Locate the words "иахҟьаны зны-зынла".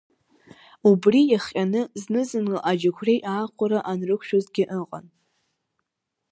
1.27-2.59